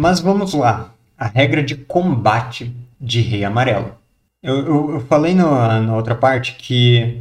Mas 0.00 0.20
vamos 0.20 0.54
lá. 0.54 0.94
A 1.18 1.26
regra 1.26 1.60
de 1.60 1.74
combate 1.74 2.72
de 3.00 3.20
Rei 3.20 3.44
Amarelo. 3.44 3.96
Eu, 4.40 4.56
eu, 4.58 4.90
eu 4.92 5.00
falei 5.00 5.34
no, 5.34 5.50
na 5.50 5.96
outra 5.96 6.14
parte 6.14 6.54
que 6.54 7.20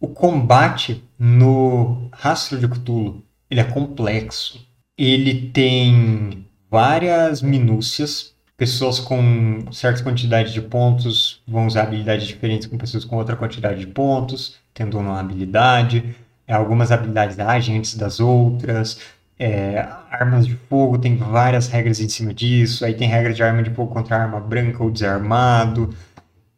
o 0.00 0.08
combate 0.08 1.00
no 1.16 2.08
Rastro 2.10 2.58
de 2.58 2.66
Cthulhu 2.66 3.22
ele 3.48 3.60
é 3.60 3.64
complexo. 3.64 4.66
Ele 4.98 5.48
tem 5.50 6.44
várias 6.68 7.40
minúcias. 7.40 8.34
Pessoas 8.56 8.98
com 8.98 9.70
certa 9.70 10.02
quantidade 10.02 10.52
de 10.52 10.60
pontos 10.60 11.40
vão 11.46 11.68
usar 11.68 11.84
habilidades 11.84 12.26
diferentes 12.26 12.66
com 12.66 12.76
pessoas 12.76 13.04
com 13.04 13.14
outra 13.14 13.36
quantidade 13.36 13.78
de 13.78 13.86
pontos, 13.86 14.56
tendo 14.74 14.98
uma 14.98 15.20
habilidade. 15.20 16.16
Algumas 16.48 16.90
habilidades 16.90 17.38
agem 17.38 17.78
antes 17.78 17.96
das 17.96 18.18
outras. 18.18 18.98
É, 19.38 19.86
armas 20.10 20.46
de 20.46 20.56
fogo 20.56 20.98
tem 20.98 21.16
várias 21.16 21.68
regras 21.68 22.00
em 22.00 22.08
cima 22.08 22.34
disso. 22.34 22.84
Aí 22.84 22.94
tem 22.94 23.08
regra 23.08 23.32
de 23.32 23.42
arma 23.42 23.62
de 23.62 23.70
fogo 23.70 23.92
contra 23.92 24.16
arma 24.16 24.40
branca 24.40 24.82
ou 24.82 24.90
desarmado. 24.90 25.94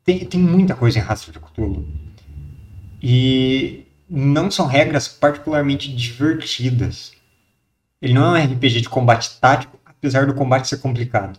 Tem, 0.05 0.25
tem 0.25 0.41
muita 0.41 0.75
coisa 0.75 0.99
em 0.99 1.03
Rastro 1.03 1.33
de 1.33 1.39
Cthulhu. 1.39 1.87
E 3.03 3.87
não 4.09 4.51
são 4.51 4.67
regras 4.67 5.09
particularmente 5.09 5.95
divertidas. 5.95 7.13
Ele 8.01 8.15
não 8.15 8.35
é 8.35 8.41
um 8.41 8.45
RPG 8.45 8.81
de 8.81 8.89
combate 8.89 9.39
tático, 9.39 9.79
apesar 9.85 10.27
do 10.27 10.35
combate 10.35 10.69
ser 10.69 10.79
complicado. 10.79 11.39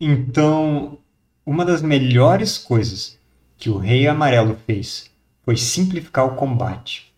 Então, 0.00 0.98
uma 1.46 1.64
das 1.64 1.82
melhores 1.82 2.58
coisas 2.58 3.18
que 3.56 3.70
o 3.70 3.78
Rei 3.78 4.08
Amarelo 4.08 4.58
fez 4.66 5.10
foi 5.44 5.56
simplificar 5.56 6.26
o 6.26 6.34
combate. 6.34 7.09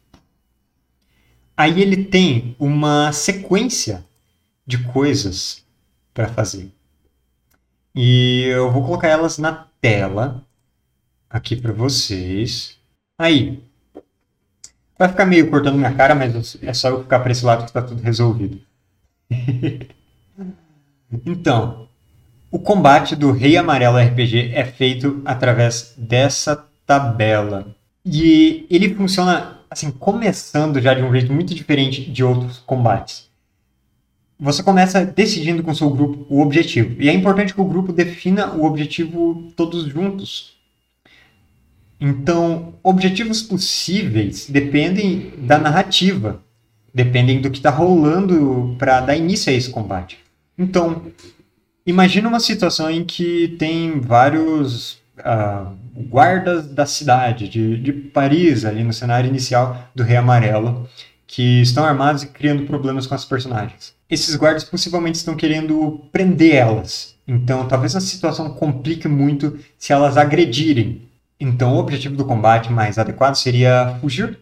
Aí 1.63 1.81
ele 1.81 1.97
tem 1.97 2.57
uma 2.59 3.13
sequência 3.13 4.05
de 4.67 4.83
coisas 4.83 5.65
para 6.13 6.27
fazer. 6.27 6.73
E 7.95 8.47
eu 8.47 8.73
vou 8.73 8.85
colocar 8.85 9.07
elas 9.07 9.39
na 9.39 9.69
tela 9.81 10.43
aqui 11.31 11.55
para 11.55 11.73
vocês. 11.73 12.77
Aí, 13.17 13.63
vai 14.99 15.09
ficar 15.09 15.25
meio 15.25 15.49
cortando 15.51 15.77
minha 15.77 15.95
cara, 15.95 16.17
mas 16.17 16.59
é 16.61 16.75
só 16.75 16.89
eu 16.89 17.03
ficar 17.05 17.21
para 17.21 17.31
esse 17.31 17.45
lado 17.45 17.63
que 17.63 17.71
está 17.71 17.81
tudo 17.81 18.03
resolvido. 18.03 18.61
então, 21.25 21.87
o 22.51 22.59
combate 22.59 23.15
do 23.15 23.31
Rei 23.31 23.57
Amarelo 23.57 23.99
RPG 23.99 24.51
é 24.53 24.65
feito 24.65 25.23
através 25.25 25.95
dessa 25.97 26.57
tabela. 26.85 27.73
E 28.05 28.67
ele 28.69 28.93
funciona 28.97 29.62
assim, 29.73 29.91
começando 29.91 30.81
já 30.81 30.93
de 30.93 31.03
um 31.03 31.11
jeito 31.11 31.33
muito 31.33 31.55
diferente 31.55 32.03
de 32.03 32.23
outros 32.23 32.59
combates. 32.59 33.31
Você 34.39 34.63
começa 34.63 35.05
decidindo 35.05 35.63
com 35.63 35.71
o 35.71 35.75
seu 35.75 35.89
grupo 35.89 36.27
o 36.29 36.43
objetivo. 36.43 37.01
E 37.01 37.09
é 37.09 37.13
importante 37.13 37.55
que 37.55 37.61
o 37.61 37.65
grupo 37.65 37.93
defina 37.93 38.53
o 38.53 38.65
objetivo 38.65 39.51
todos 39.57 39.85
juntos. 39.85 40.57
Então, 41.99 42.75
objetivos 42.83 43.41
possíveis 43.41 44.51
dependem 44.51 45.33
da 45.39 45.59
narrativa, 45.59 46.43
dependem 46.93 47.41
do 47.41 47.51
que 47.51 47.59
está 47.59 47.71
rolando 47.71 48.75
para 48.79 49.01
dar 49.01 49.17
início 49.17 49.51
a 49.51 49.57
esse 49.57 49.71
combate. 49.71 50.19
Então, 50.59 51.03
imagina 51.87 52.29
uma 52.29 52.41
situação 52.41 52.91
em 52.91 53.05
que 53.05 53.57
tem 53.59 54.01
vários 54.01 55.02
guardas 56.09 56.67
da 56.69 56.87
cidade 56.87 57.49
de, 57.49 57.77
de 57.79 57.93
Paris, 57.93 58.65
ali 58.65 58.83
no 58.83 58.93
cenário 58.93 59.29
inicial 59.29 59.89
do 59.95 60.03
Rei 60.03 60.17
Amarelo, 60.17 60.89
que 61.27 61.63
estão 61.63 61.85
armados 61.85 62.23
e 62.23 62.29
criando 62.29 62.67
problemas 62.67 63.07
com 63.07 63.15
as 63.15 63.25
personagens. 63.25 63.95
Esses 64.09 64.37
guardas 64.37 64.65
possivelmente 64.65 65.17
estão 65.17 65.35
querendo 65.35 66.05
prender 66.13 66.55
elas. 66.55 67.15
Então, 67.27 67.67
talvez 67.67 67.97
a 67.97 68.01
situação 68.01 68.51
complique 68.51 69.09
muito 69.09 69.59
se 69.79 69.93
elas 69.93 70.17
agredirem. 70.17 71.09
Então, 71.41 71.75
o 71.75 71.79
objetivo 71.79 72.17
do 72.17 72.25
combate 72.25 72.71
mais 72.71 72.99
adequado 72.99 73.35
seria 73.35 73.97
fugir. 74.01 74.39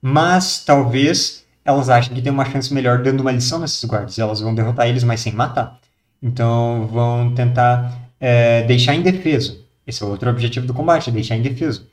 Mas 0.00 0.64
talvez 0.64 1.44
elas 1.64 1.88
achem 1.88 2.14
que 2.14 2.22
tem 2.22 2.32
uma 2.32 2.44
chance 2.44 2.72
melhor 2.72 3.02
dando 3.02 3.20
uma 3.20 3.30
lição 3.30 3.58
nesses 3.58 3.84
guardas. 3.84 4.18
Elas 4.18 4.40
vão 4.40 4.54
derrotar 4.54 4.88
eles, 4.88 5.04
mas 5.04 5.20
sem 5.20 5.32
matar. 5.32 5.78
Então, 6.22 6.88
vão 6.90 7.34
tentar 7.34 7.92
é, 8.18 8.62
deixar 8.62 8.94
indefeso. 8.94 9.61
Esse 9.86 10.02
é 10.02 10.06
outro 10.06 10.30
objetivo 10.30 10.66
do 10.66 10.74
combate, 10.74 11.10
é 11.10 11.12
deixar 11.12 11.36
indefeso. 11.36 11.88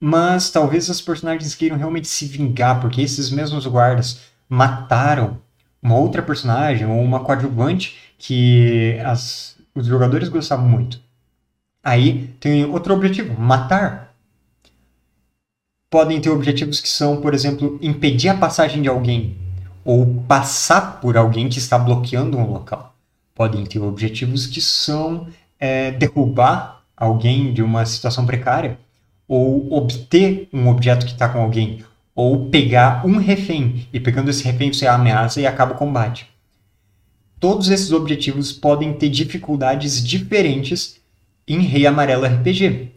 Mas 0.00 0.50
talvez 0.50 0.88
os 0.88 1.00
personagens 1.00 1.54
queiram 1.54 1.76
realmente 1.76 2.06
se 2.06 2.26
vingar, 2.26 2.80
porque 2.80 3.00
esses 3.00 3.30
mesmos 3.30 3.66
guardas 3.66 4.20
mataram 4.48 5.38
uma 5.82 5.96
outra 5.96 6.22
personagem 6.22 6.86
ou 6.86 7.00
uma 7.00 7.20
coadjuvante 7.20 7.96
que 8.16 8.98
as, 9.04 9.56
os 9.74 9.86
jogadores 9.86 10.28
gostavam 10.28 10.68
muito. 10.68 11.00
Aí 11.82 12.34
tem 12.40 12.64
outro 12.64 12.94
objetivo, 12.94 13.40
matar. 13.40 14.14
Podem 15.90 16.20
ter 16.20 16.30
objetivos 16.30 16.80
que 16.80 16.88
são, 16.88 17.20
por 17.20 17.32
exemplo, 17.34 17.78
impedir 17.80 18.28
a 18.28 18.36
passagem 18.36 18.82
de 18.82 18.88
alguém 18.88 19.36
ou 19.84 20.22
passar 20.28 21.00
por 21.00 21.16
alguém 21.16 21.48
que 21.48 21.58
está 21.58 21.78
bloqueando 21.78 22.36
um 22.36 22.50
local. 22.50 22.94
Podem 23.34 23.64
ter 23.64 23.78
objetivos 23.78 24.46
que 24.46 24.60
são 24.60 25.28
é, 25.58 25.90
derrubar 25.92 26.77
alguém 26.98 27.52
de 27.52 27.62
uma 27.62 27.86
situação 27.86 28.26
precária, 28.26 28.78
ou 29.26 29.72
obter 29.72 30.48
um 30.52 30.68
objeto 30.68 31.06
que 31.06 31.12
está 31.12 31.28
com 31.28 31.40
alguém, 31.40 31.84
ou 32.14 32.48
pegar 32.48 33.06
um 33.06 33.18
refém, 33.18 33.86
e 33.92 34.00
pegando 34.00 34.30
esse 34.30 34.42
refém 34.42 34.72
você 34.72 34.86
ameaça 34.86 35.40
e 35.40 35.46
acaba 35.46 35.74
o 35.74 35.76
combate. 35.76 36.26
Todos 37.38 37.70
esses 37.70 37.92
objetivos 37.92 38.52
podem 38.52 38.92
ter 38.94 39.08
dificuldades 39.08 40.04
diferentes 40.04 40.98
em 41.46 41.60
Rei 41.60 41.86
Amarelo 41.86 42.26
RPG. 42.26 42.88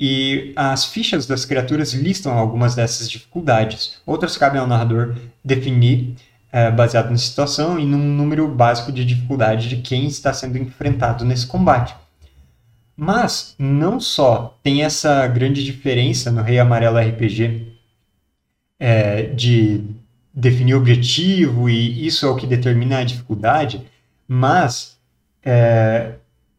E 0.00 0.52
as 0.54 0.84
fichas 0.84 1.26
das 1.26 1.44
criaturas 1.44 1.92
listam 1.92 2.38
algumas 2.38 2.76
dessas 2.76 3.10
dificuldades. 3.10 3.98
Outras 4.06 4.36
cabem 4.36 4.60
ao 4.60 4.66
narrador 4.66 5.16
definir, 5.44 6.14
é, 6.52 6.70
baseado 6.70 7.10
na 7.10 7.18
situação 7.18 7.78
e 7.78 7.84
num 7.84 7.98
número 7.98 8.46
básico 8.46 8.92
de 8.92 9.04
dificuldade 9.04 9.68
de 9.68 9.78
quem 9.78 10.06
está 10.06 10.32
sendo 10.32 10.56
enfrentado 10.56 11.24
nesse 11.24 11.46
combate. 11.46 11.96
Mas 13.00 13.54
não 13.56 14.00
só 14.00 14.58
tem 14.60 14.82
essa 14.82 15.24
grande 15.28 15.64
diferença 15.64 16.32
no 16.32 16.42
Rei 16.42 16.58
Amarelo 16.58 16.98
RPG 16.98 17.76
é, 18.76 19.22
de 19.22 19.84
definir 20.34 20.74
objetivo 20.74 21.70
e 21.70 22.04
isso 22.04 22.26
é 22.26 22.28
o 22.28 22.34
que 22.34 22.44
determina 22.44 22.98
a 22.98 23.04
dificuldade, 23.04 23.86
mas 24.26 24.98
é, 25.44 26.14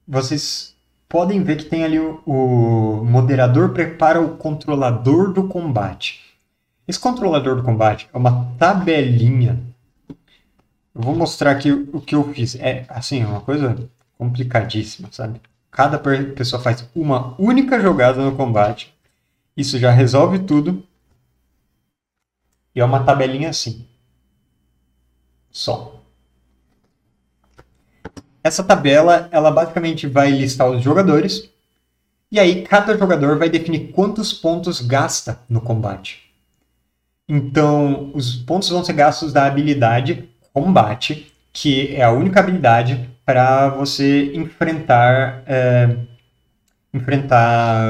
vocês 0.07 0.73
podem 1.09 1.43
ver 1.43 1.57
que 1.57 1.65
tem 1.65 1.83
ali 1.83 1.99
o, 1.99 2.21
o 2.25 3.03
moderador 3.03 3.73
prepara 3.73 4.21
o 4.21 4.37
controlador 4.37 5.33
do 5.33 5.45
combate. 5.45 6.21
Esse 6.87 7.01
controlador 7.01 7.57
do 7.57 7.63
combate 7.63 8.07
é 8.13 8.17
uma 8.17 8.45
tabelinha. 8.57 9.59
Eu 10.07 11.01
vou 11.01 11.13
mostrar 11.13 11.51
aqui 11.51 11.69
o 11.69 11.99
que 11.99 12.15
eu 12.15 12.33
fiz. 12.33 12.55
É 12.55 12.85
assim, 12.87 13.23
é 13.23 13.27
uma 13.27 13.41
coisa 13.41 13.89
complicadíssima, 14.17 15.09
sabe? 15.11 15.41
Cada 15.71 15.97
pessoa 15.99 16.61
faz 16.61 16.87
uma 16.95 17.35
única 17.39 17.79
jogada 17.79 18.21
no 18.21 18.35
combate. 18.35 18.93
Isso 19.55 19.77
já 19.77 19.91
resolve 19.91 20.39
tudo. 20.39 20.83
E 22.73 22.79
é 22.79 22.85
uma 22.85 23.03
tabelinha 23.03 23.49
assim. 23.49 23.85
Só. 25.51 26.01
Essa 28.43 28.63
tabela, 28.63 29.27
ela 29.31 29.51
basicamente 29.51 30.07
vai 30.07 30.31
listar 30.31 30.69
os 30.69 30.81
jogadores. 30.81 31.49
E 32.31 32.39
aí 32.39 32.63
cada 32.63 32.97
jogador 32.97 33.37
vai 33.37 33.49
definir 33.49 33.91
quantos 33.91 34.33
pontos 34.33 34.81
gasta 34.81 35.39
no 35.49 35.61
combate. 35.61 36.31
Então, 37.27 38.11
os 38.13 38.35
pontos 38.35 38.69
vão 38.69 38.83
ser 38.83 38.93
gastos 38.93 39.31
da 39.31 39.45
habilidade 39.45 40.29
combate, 40.51 41.31
que 41.53 41.95
é 41.95 42.03
a 42.03 42.11
única 42.11 42.39
habilidade 42.39 43.09
para 43.29 43.69
você 43.69 44.31
enfrentar 44.33 45.43
é, 45.45 45.97
enfrentar 46.91 47.85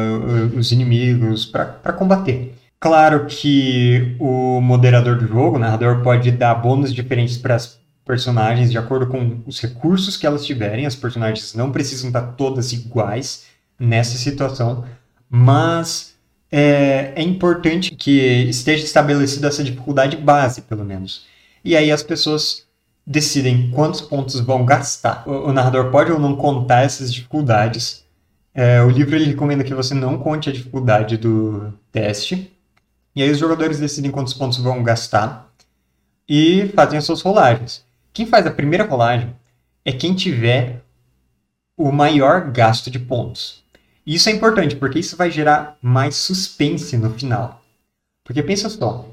os 0.54 0.74
inimigos 0.74 1.46
para 1.46 1.94
combater. 1.94 2.54
Claro 2.78 3.26
que 3.26 4.18
o 4.20 4.60
moderador 4.60 5.18
do 5.18 5.26
jogo, 5.26 5.56
o 5.56 5.60
narrador, 5.60 6.02
pode 6.04 6.30
dar 6.32 6.56
bônus 6.56 6.94
diferentes 6.94 7.38
para 7.38 7.56
as 7.56 7.80
personagens 8.06 8.70
de 8.70 8.78
acordo 8.78 9.08
com 9.08 9.42
os 9.48 9.62
recursos 9.62 10.18
que 10.18 10.28
elas 10.28 10.46
tiverem. 10.46 10.86
As 10.86 10.96
personagens 10.96 11.54
não 11.54 11.72
precisam 11.72 12.10
estar 12.10 12.34
todas 12.34 12.74
iguais 12.74 13.46
nessa 13.80 14.18
situação, 14.18 14.84
mas 15.30 16.16
é, 16.52 17.14
é 17.16 17.22
importante 17.22 17.96
que 17.96 18.44
esteja 18.50 18.84
estabelecida 18.84 19.48
essa 19.48 19.64
dificuldade 19.64 20.18
base, 20.18 20.64
pelo 20.64 20.84
menos. 20.84 21.26
E 21.64 21.78
aí 21.78 21.94
as 21.94 22.04
pessoas 22.04 22.68
decidem 23.10 23.72
quantos 23.72 24.02
pontos 24.02 24.40
vão 24.40 24.64
gastar. 24.64 25.28
O, 25.28 25.50
o 25.50 25.52
narrador 25.52 25.90
pode 25.90 26.12
ou 26.12 26.20
não 26.20 26.36
contar 26.36 26.84
essas 26.84 27.12
dificuldades. 27.12 28.06
É, 28.54 28.84
o 28.84 28.90
livro 28.90 29.16
ele 29.16 29.26
recomenda 29.26 29.64
que 29.64 29.74
você 29.74 29.96
não 29.96 30.20
conte 30.20 30.48
a 30.48 30.54
dificuldade 30.54 31.18
do 31.18 31.74
teste. 31.92 32.56
E 33.16 33.24
aí 33.24 33.32
os 33.32 33.40
jogadores 33.40 33.80
decidem 33.80 34.12
quantos 34.12 34.36
pontos 34.36 34.60
vão 34.60 34.84
gastar 34.84 35.52
e 36.28 36.68
fazem 36.76 37.00
as 37.00 37.06
suas 37.06 37.24
rolagens. 37.24 37.84
Quem 38.14 38.28
faz 38.28 38.46
a 38.46 38.52
primeira 38.52 38.86
rolagem 38.86 39.36
é 39.84 39.92
quem 39.92 40.14
tiver 40.14 40.84
o 41.76 41.92
maior 41.92 42.52
gasto 42.52 42.92
de 42.92 43.00
pontos. 43.00 43.64
Isso 44.06 44.30
é 44.30 44.32
importante 44.32 44.76
porque 44.76 45.00
isso 45.00 45.18
vai 45.18 45.32
gerar 45.32 45.78
mais 45.82 46.16
suspense 46.16 46.96
no 46.96 47.10
final. 47.10 47.64
Porque 48.24 48.44
pensa 48.44 48.70
só, 48.70 49.08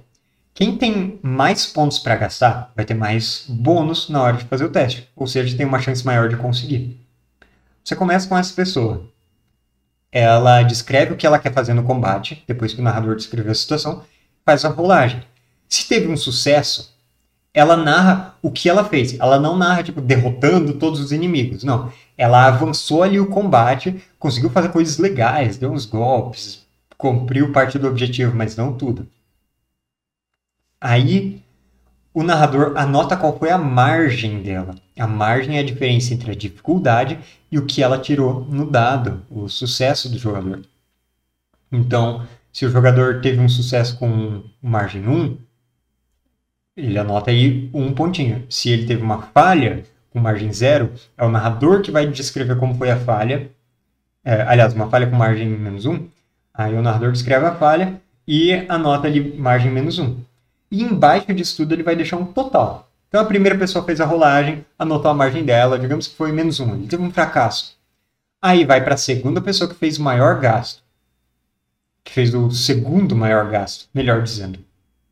quem 0.57 0.75
tem 0.75 1.21
mais 1.23 1.67
pontos 1.67 1.99
para 1.99 2.17
gastar 2.17 2.73
vai 2.75 2.83
ter 2.83 2.95
mais 2.95 3.45
bônus 3.47 4.09
na 4.09 4.23
hora 4.23 4.39
de 4.39 4.45
fazer 4.47 4.65
o 4.65 4.71
teste, 4.71 5.07
ou 5.15 5.27
seja, 5.27 5.55
tem 5.55 5.67
uma 5.67 5.83
chance 5.83 6.05
maior 6.05 6.31
de 6.31 6.37
conseguir. 6.37 6.99
Você 7.85 7.95
começa 7.95 8.27
com 8.27 8.39
essa 8.39 8.55
pessoa. 8.55 9.07
Ela 10.11 10.63
descreve 10.63 11.13
o 11.13 11.17
que 11.17 11.27
ela 11.27 11.39
quer 11.39 11.53
fazer 11.53 11.75
no 11.75 11.83
combate, 11.83 12.43
depois 12.49 12.73
que 12.73 12.81
o 12.81 12.83
narrador 12.83 13.17
descreveu 13.17 13.53
a 13.53 13.55
situação, 13.55 14.03
faz 14.47 14.65
a 14.65 14.71
rolagem. 14.71 15.23
Se 15.69 15.87
teve 15.87 16.09
um 16.09 16.17
sucesso, 16.17 16.97
ela 17.53 17.77
narra 17.77 18.35
o 18.41 18.51
que 18.51 18.71
ela 18.71 18.83
fez. 18.83 19.21
Ela 19.21 19.39
não 19.39 19.59
narra, 19.59 19.83
tipo, 19.83 20.01
derrotando 20.01 20.73
todos 20.79 21.01
os 21.01 21.13
inimigos. 21.13 21.65
Não. 21.65 21.93
Ela 22.17 22.47
avançou 22.47 23.03
ali 23.03 23.21
o 23.21 23.29
combate, 23.29 24.03
conseguiu 24.19 24.49
fazer 24.49 24.71
coisas 24.71 24.97
legais, 24.97 25.59
deu 25.59 25.71
uns 25.71 25.85
golpes, 25.85 26.65
cumpriu 26.97 27.53
parte 27.53 27.79
do 27.79 27.87
objetivo, 27.87 28.35
mas 28.35 28.57
não 28.57 28.73
tudo. 28.73 29.07
Aí 30.89 31.43
o 32.15 32.23
narrador 32.23 32.75
anota 32.77 33.17
qual 33.17 33.37
foi 33.37 33.51
a 33.51 33.59
margem 33.59 34.41
dela. 34.41 34.77
A 34.97 35.05
margem 35.05 35.57
é 35.57 35.59
a 35.59 35.65
diferença 35.65 36.15
entre 36.15 36.31
a 36.31 36.35
dificuldade 36.35 37.19
e 37.51 37.59
o 37.59 37.67
que 37.67 37.83
ela 37.83 37.99
tirou 37.99 38.45
no 38.45 38.71
dado, 38.71 39.21
o 39.29 39.49
sucesso 39.49 40.09
do 40.09 40.17
jogador. 40.17 40.63
Então, 41.73 42.25
se 42.53 42.65
o 42.65 42.71
jogador 42.71 43.21
teve 43.21 43.41
um 43.41 43.49
sucesso 43.49 43.99
com 43.99 44.45
margem 44.63 45.09
1, 45.09 45.37
ele 46.77 46.97
anota 46.97 47.33
aí 47.33 47.69
um 47.75 47.93
pontinho. 47.93 48.47
Se 48.49 48.71
ele 48.71 48.87
teve 48.87 49.03
uma 49.03 49.23
falha 49.23 49.83
com 50.11 50.21
margem 50.21 50.53
0, 50.53 50.93
é 51.19 51.25
o 51.25 51.31
narrador 51.31 51.83
que 51.83 51.91
vai 51.91 52.07
descrever 52.07 52.61
como 52.61 52.77
foi 52.77 52.93
a 52.93 53.01
falha. 53.01 53.51
É, 54.25 54.43
aliás, 54.43 54.73
uma 54.73 54.89
falha 54.89 55.09
com 55.09 55.17
margem 55.17 55.49
menos 55.49 55.85
1. 55.85 56.09
Aí 56.55 56.77
o 56.77 56.83
narrador 56.83 57.11
descreve 57.11 57.45
a 57.45 57.57
falha 57.57 58.01
e 58.25 58.53
anota 58.69 59.09
ali 59.09 59.37
margem 59.37 59.73
menos 59.73 59.99
1 59.99 60.25
e 60.71 60.83
embaixo 60.83 61.33
disso 61.33 61.57
tudo 61.59 61.73
ele 61.73 61.83
vai 61.83 61.97
deixar 61.97 62.17
um 62.17 62.27
total. 62.27 62.89
Então 63.09 63.21
a 63.21 63.25
primeira 63.25 63.57
pessoa 63.57 63.85
fez 63.85 64.01
a 64.01 64.05
rolagem, 64.05 64.65
anotou 64.79 65.11
a 65.11 65.15
margem 65.15 65.45
dela, 65.45 65.79
digamos 65.79 66.07
que 66.07 66.17
foi 66.17 66.33
menos 66.33 66.61
um, 66.61 66.75
ele 66.75 66.87
teve 66.87 67.03
um 67.03 67.11
fracasso. 67.11 67.77
Aí 68.43 68.65
vai 68.65 68.83
para 68.83 68.95
a 68.95 68.99
segunda 68.99 69.41
pessoa 69.41 69.69
que 69.69 69.77
fez 69.77 69.99
o 69.99 70.03
maior 70.03 70.41
gasto, 70.41 70.83
que 72.05 72.13
fez 72.13 72.35
o 72.35 72.51
segundo 72.51 73.17
maior 73.17 73.49
gasto, 73.49 73.89
melhor 73.95 74.23
dizendo. 74.23 74.59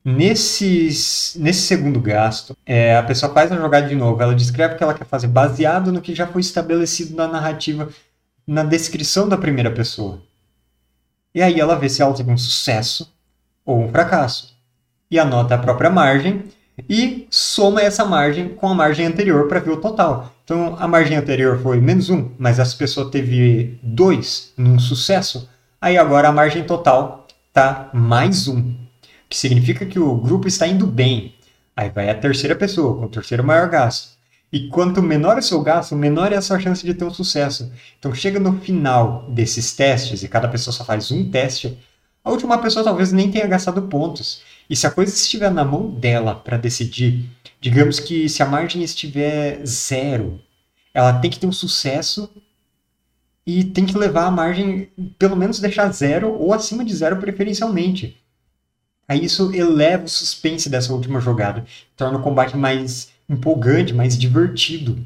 Nesses, 0.04 1.34
nesse 1.40 1.62
segundo 1.62 1.98
gasto, 1.98 2.54
é, 2.66 2.96
a 2.96 3.02
pessoa 3.02 3.32
faz 3.32 3.50
a 3.50 3.56
jogada 3.56 3.88
de 3.88 3.94
novo, 3.94 4.22
ela 4.22 4.34
descreve 4.34 4.74
o 4.74 4.76
que 4.76 4.84
ela 4.84 4.92
quer 4.92 5.06
fazer 5.06 5.28
baseado 5.28 5.90
no 5.90 6.02
que 6.02 6.14
já 6.14 6.26
foi 6.26 6.42
estabelecido 6.42 7.16
na 7.16 7.26
narrativa, 7.26 7.88
na 8.46 8.62
descrição 8.62 9.26
da 9.26 9.38
primeira 9.38 9.70
pessoa. 9.70 10.20
E 11.34 11.40
aí 11.40 11.58
ela 11.58 11.74
vê 11.74 11.88
se 11.88 12.02
ela 12.02 12.14
teve 12.14 12.30
um 12.30 12.36
sucesso 12.36 13.12
ou 13.64 13.82
um 13.82 13.88
fracasso 13.88 14.53
e 15.10 15.18
anota 15.18 15.54
a 15.54 15.58
própria 15.58 15.90
margem 15.90 16.44
e 16.88 17.26
soma 17.30 17.80
essa 17.80 18.04
margem 18.04 18.48
com 18.48 18.68
a 18.68 18.74
margem 18.74 19.06
anterior 19.06 19.46
para 19.46 19.60
ver 19.60 19.70
o 19.70 19.80
total. 19.80 20.32
Então, 20.44 20.76
a 20.78 20.86
margem 20.86 21.16
anterior 21.16 21.58
foi 21.60 21.80
menos 21.80 22.10
1, 22.10 22.32
mas 22.38 22.58
essa 22.58 22.76
pessoa 22.76 23.10
teve 23.10 23.78
2 23.82 24.54
num 24.56 24.78
sucesso, 24.78 25.48
aí 25.80 25.96
agora 25.96 26.28
a 26.28 26.32
margem 26.32 26.64
total 26.64 27.26
está 27.48 27.90
mais 27.94 28.48
1, 28.48 28.74
que 29.28 29.36
significa 29.36 29.86
que 29.86 29.98
o 29.98 30.16
grupo 30.16 30.48
está 30.48 30.66
indo 30.66 30.86
bem. 30.86 31.34
Aí 31.76 31.88
vai 31.88 32.10
a 32.10 32.14
terceira 32.14 32.54
pessoa, 32.54 32.96
com 32.96 33.06
o 33.06 33.08
terceiro 33.08 33.42
maior 33.42 33.68
gasto. 33.68 34.14
E 34.52 34.68
quanto 34.68 35.02
menor 35.02 35.38
o 35.38 35.42
seu 35.42 35.60
gasto, 35.62 35.96
menor 35.96 36.32
é 36.32 36.36
a 36.36 36.42
sua 36.42 36.60
chance 36.60 36.84
de 36.84 36.94
ter 36.94 37.04
um 37.04 37.10
sucesso. 37.10 37.72
Então, 37.98 38.14
chega 38.14 38.38
no 38.38 38.60
final 38.60 39.24
desses 39.28 39.74
testes, 39.74 40.22
e 40.22 40.28
cada 40.28 40.46
pessoa 40.46 40.72
só 40.72 40.84
faz 40.84 41.10
um 41.10 41.28
teste, 41.30 41.76
a 42.22 42.30
última 42.30 42.58
pessoa 42.58 42.84
talvez 42.84 43.12
nem 43.12 43.30
tenha 43.30 43.46
gastado 43.46 43.82
pontos. 43.82 44.42
E 44.68 44.74
se 44.74 44.86
a 44.86 44.90
coisa 44.90 45.14
estiver 45.14 45.50
na 45.50 45.64
mão 45.64 45.90
dela 45.90 46.34
para 46.34 46.56
decidir, 46.56 47.28
digamos 47.60 48.00
que 48.00 48.28
se 48.28 48.42
a 48.42 48.46
margem 48.46 48.82
estiver 48.82 49.64
zero, 49.66 50.40
ela 50.92 51.18
tem 51.18 51.30
que 51.30 51.38
ter 51.38 51.46
um 51.46 51.52
sucesso 51.52 52.30
e 53.46 53.62
tem 53.62 53.84
que 53.84 53.96
levar 53.96 54.26
a 54.26 54.30
margem, 54.30 54.88
pelo 55.18 55.36
menos 55.36 55.60
deixar 55.60 55.92
zero 55.92 56.32
ou 56.32 56.52
acima 56.52 56.84
de 56.84 56.94
zero 56.94 57.18
preferencialmente. 57.18 58.16
Aí 59.06 59.24
isso 59.24 59.54
eleva 59.54 60.04
o 60.04 60.08
suspense 60.08 60.70
dessa 60.70 60.92
última 60.92 61.20
jogada, 61.20 61.64
torna 61.94 62.18
o 62.18 62.22
combate 62.22 62.56
mais 62.56 63.10
empolgante, 63.28 63.92
mais 63.92 64.16
divertido. 64.16 65.04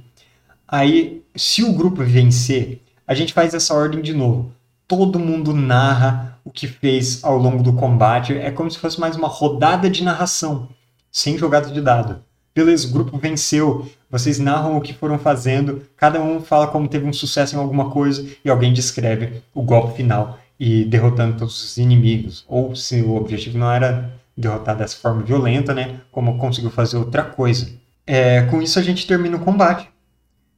Aí, 0.67 1.23
se 1.35 1.65
o 1.65 1.73
grupo 1.73 2.05
vencer, 2.05 2.81
a 3.07 3.15
gente 3.15 3.33
faz 3.33 3.55
essa 3.55 3.75
ordem 3.75 4.03
de 4.03 4.13
novo. 4.13 4.53
Todo 4.87 5.19
mundo 5.19 5.55
narra 5.55 6.38
o 6.49 6.51
que 6.51 6.67
fez 6.67 7.23
ao 7.23 7.37
longo 7.37 7.63
do 7.63 7.75
combate. 7.75 8.33
É 8.33 8.51
como 8.51 8.71
se 8.71 8.79
fosse 8.79 8.99
mais 8.99 9.15
uma 9.15 9.29
rodada 9.29 9.91
de 9.91 10.03
narração, 10.03 10.67
sem 11.13 11.37
jogada 11.37 11.71
de 11.71 11.81
dado. 11.81 12.21
Beleza, 12.55 12.89
o 12.89 12.91
grupo 12.91 13.19
venceu, 13.19 13.87
vocês 14.11 14.39
narram 14.39 14.77
o 14.77 14.81
que 14.81 14.95
foram 14.95 15.19
fazendo, 15.19 15.83
cada 15.95 16.21
um 16.21 16.41
fala 16.41 16.67
como 16.67 16.89
teve 16.89 17.07
um 17.07 17.13
sucesso 17.13 17.55
em 17.55 17.59
alguma 17.59 17.91
coisa 17.91 18.27
e 18.43 18.49
alguém 18.49 18.73
descreve 18.73 19.43
o 19.55 19.63
golpe 19.63 19.95
final 19.97 20.39
e 20.59 20.85
derrotando 20.87 21.37
todos 21.37 21.63
os 21.63 21.77
inimigos. 21.77 22.45
Ou 22.49 22.75
se 22.75 23.03
o 23.03 23.15
objetivo 23.15 23.59
não 23.59 23.71
era 23.71 24.11
derrotar 24.35 24.75
dessa 24.75 24.97
forma 24.97 25.23
violenta, 25.23 25.75
né? 25.75 26.01
Como 26.11 26.39
conseguiu 26.39 26.71
fazer 26.71 26.97
outra 26.97 27.23
coisa. 27.23 27.71
É, 28.07 28.43
com 28.45 28.63
isso 28.63 28.79
a 28.79 28.83
gente 28.83 29.07
termina 29.07 29.37
o 29.37 29.45
combate. 29.45 29.87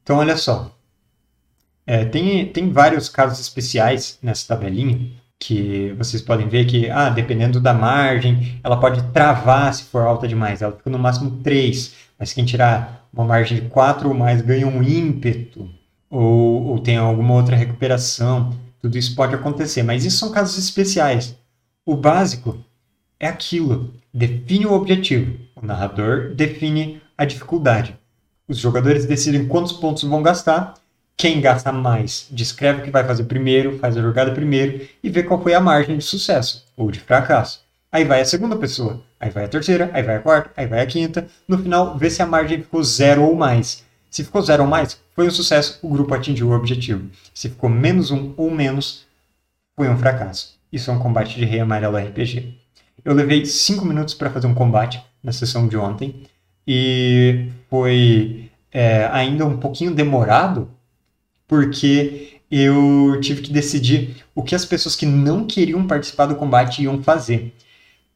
Então 0.01 0.17
olha 0.17 0.37
só. 0.37 0.73
É, 1.85 2.05
tem, 2.05 2.47
tem 2.47 2.71
vários 2.71 3.09
casos 3.09 3.39
especiais 3.39 4.17
nessa 4.23 4.47
tabelinha 4.47 5.20
que 5.41 5.91
vocês 5.97 6.21
podem 6.21 6.47
ver 6.47 6.65
que, 6.65 6.87
ah, 6.91 7.09
dependendo 7.09 7.59
da 7.59 7.73
margem, 7.73 8.59
ela 8.63 8.79
pode 8.79 9.01
travar 9.11 9.73
se 9.73 9.83
for 9.85 10.03
alta 10.03 10.27
demais. 10.27 10.61
Ela 10.61 10.71
fica 10.71 10.89
no 10.91 10.99
máximo 10.99 11.41
3, 11.43 11.95
mas 12.19 12.31
quem 12.31 12.45
tirar 12.45 13.07
uma 13.11 13.25
margem 13.25 13.59
de 13.59 13.67
4 13.67 14.07
ou 14.07 14.13
mais 14.13 14.43
ganha 14.43 14.67
um 14.67 14.83
ímpeto, 14.83 15.67
ou, 16.11 16.67
ou 16.67 16.79
tem 16.79 16.95
alguma 16.95 17.33
outra 17.33 17.55
recuperação. 17.55 18.55
Tudo 18.79 18.99
isso 18.99 19.15
pode 19.15 19.33
acontecer, 19.33 19.81
mas 19.81 20.05
isso 20.05 20.17
são 20.17 20.31
casos 20.31 20.63
especiais. 20.63 21.35
O 21.83 21.95
básico 21.95 22.63
é 23.19 23.27
aquilo, 23.27 23.95
define 24.13 24.67
o 24.67 24.73
objetivo. 24.73 25.39
O 25.55 25.65
narrador 25.65 26.35
define 26.35 27.01
a 27.17 27.25
dificuldade. 27.25 27.95
Os 28.47 28.59
jogadores 28.59 29.05
decidem 29.05 29.47
quantos 29.47 29.71
pontos 29.71 30.03
vão 30.03 30.21
gastar 30.21 30.75
quem 31.21 31.39
gasta 31.39 31.71
mais 31.71 32.25
descreve 32.31 32.81
o 32.81 32.83
que 32.83 32.89
vai 32.89 33.03
fazer 33.03 33.25
primeiro, 33.25 33.77
faz 33.77 33.95
a 33.95 34.01
jogada 34.01 34.31
primeiro 34.31 34.87
e 35.03 35.07
vê 35.07 35.21
qual 35.21 35.39
foi 35.39 35.53
a 35.53 35.61
margem 35.61 35.99
de 35.99 36.03
sucesso 36.03 36.65
ou 36.75 36.89
de 36.89 36.99
fracasso. 36.99 37.61
Aí 37.91 38.03
vai 38.03 38.21
a 38.21 38.25
segunda 38.25 38.55
pessoa, 38.55 39.03
aí 39.19 39.29
vai 39.29 39.45
a 39.45 39.47
terceira, 39.47 39.91
aí 39.93 40.01
vai 40.01 40.15
a 40.15 40.19
quarta, 40.19 40.49
aí 40.57 40.65
vai 40.65 40.81
a 40.81 40.85
quinta. 40.87 41.27
No 41.47 41.59
final, 41.59 41.95
vê 41.95 42.09
se 42.09 42.23
a 42.23 42.25
margem 42.25 42.63
ficou 42.63 42.83
zero 42.83 43.21
ou 43.21 43.35
mais. 43.35 43.83
Se 44.09 44.23
ficou 44.23 44.41
zero 44.41 44.63
ou 44.63 44.69
mais, 44.69 44.99
foi 45.15 45.27
um 45.27 45.29
sucesso, 45.29 45.77
o 45.83 45.89
grupo 45.89 46.11
atingiu 46.11 46.49
o 46.49 46.55
objetivo. 46.55 47.07
Se 47.35 47.49
ficou 47.49 47.69
menos 47.69 48.09
um 48.09 48.33
ou 48.35 48.49
menos, 48.49 49.05
foi 49.75 49.89
um 49.89 49.99
fracasso. 49.99 50.57
Isso 50.73 50.89
é 50.89 50.93
um 50.95 50.99
combate 50.99 51.35
de 51.35 51.45
rei 51.45 51.59
amarelo 51.59 51.97
RPG. 51.97 52.57
Eu 53.05 53.13
levei 53.13 53.45
cinco 53.45 53.85
minutos 53.85 54.15
para 54.15 54.31
fazer 54.31 54.47
um 54.47 54.55
combate 54.55 54.99
na 55.23 55.31
sessão 55.31 55.67
de 55.67 55.77
ontem 55.77 56.23
e 56.65 57.51
foi 57.69 58.49
é, 58.71 59.05
ainda 59.11 59.45
um 59.45 59.57
pouquinho 59.57 59.93
demorado 59.93 60.67
porque 61.51 62.39
eu 62.49 63.19
tive 63.19 63.41
que 63.41 63.51
decidir 63.51 64.23
o 64.33 64.41
que 64.41 64.55
as 64.55 64.63
pessoas 64.63 64.95
que 64.95 65.05
não 65.05 65.43
queriam 65.45 65.85
participar 65.85 66.27
do 66.27 66.35
combate 66.35 66.81
iam 66.81 67.03
fazer. 67.03 67.53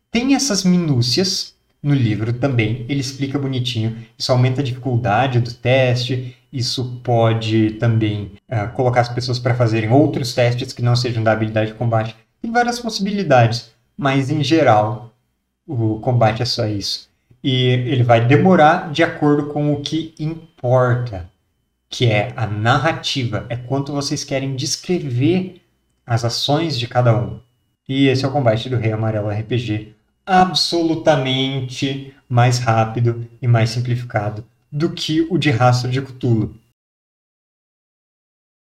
Tem 0.10 0.36
essas 0.36 0.64
minúcias 0.64 1.54
no 1.84 1.94
livro 1.94 2.32
também, 2.32 2.86
ele 2.88 3.02
explica 3.02 3.38
bonitinho. 3.38 3.98
Isso 4.18 4.32
aumenta 4.32 4.62
a 4.62 4.64
dificuldade 4.64 5.42
do 5.42 5.54
teste, 5.54 6.34
isso 6.52 7.02
pode 7.04 7.72
também 7.72 8.32
uh, 8.50 8.72
colocar 8.74 9.02
as 9.02 9.10
pessoas 9.10 9.38
para 9.38 9.54
fazerem 9.54 9.92
outros 9.92 10.34
testes 10.34 10.72
que 10.72 10.82
não 10.82 10.96
sejam 10.96 11.22
da 11.22 11.34
habilidade 11.34 11.74
de 11.74 11.78
combate. 11.78 12.16
Tem 12.42 12.50
várias 12.50 12.80
possibilidades, 12.80 13.70
mas 13.98 14.32
em 14.32 14.42
geral 14.46 15.14
o 15.68 16.00
combate 16.00 16.42
é 16.42 16.46
só 16.46 16.66
isso. 16.66 17.10
E 17.44 17.66
ele 17.66 18.02
vai 18.04 18.26
demorar 18.26 18.94
de 18.94 19.04
acordo 19.04 19.48
com 19.48 19.74
o 19.74 19.82
que 19.82 20.16
importa 20.18 21.35
que 21.90 22.08
é 22.08 22.34
a 22.36 22.46
narrativa, 22.48 23.46
é 23.50 23.56
quanto 23.56 23.94
vocês 23.94 24.24
querem 24.24 24.56
descrever 24.56 25.62
as 26.06 26.26
ações 26.26 26.78
de 26.78 26.88
cada 26.88 27.16
um. 27.18 27.40
E 27.88 28.08
esse 28.08 28.26
é 28.26 28.28
o 28.28 28.32
combate 28.32 28.70
do 28.70 28.78
Rei 28.78 28.92
Amarelo 28.92 29.30
RPG, 29.30 29.94
absolutamente 30.26 32.14
mais 32.28 32.60
rápido 32.60 33.28
e 33.42 33.48
mais 33.48 33.70
simplificado 33.70 34.44
do 34.72 34.90
que 34.90 35.22
o 35.30 35.38
de 35.38 35.52
Rastro 35.52 35.90
de 35.90 36.02
Cthulhu. 36.02 36.56